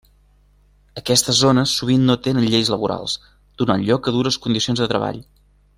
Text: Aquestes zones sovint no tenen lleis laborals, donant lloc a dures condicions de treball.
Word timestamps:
Aquestes 1.01 1.41
zones 1.41 1.73
sovint 1.81 2.07
no 2.07 2.17
tenen 2.29 2.49
lleis 2.55 2.73
laborals, 2.75 3.17
donant 3.63 3.85
lloc 3.91 4.11
a 4.11 4.15
dures 4.19 4.43
condicions 4.47 4.83
de 4.85 4.89
treball. 4.95 5.21